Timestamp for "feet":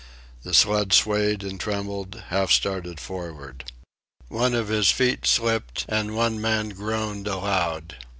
4.89-5.27